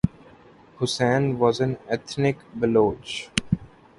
Hussain 0.79 1.37
was 1.37 1.59
an 1.59 1.77
ethnic 1.87 2.39
Baloch. 2.55 3.29